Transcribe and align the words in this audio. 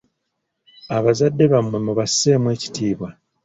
Abazadde 0.97 1.45
bammwe 1.53 1.77
mubasseemu 1.85 2.47
ekitiibwa. 2.55 3.09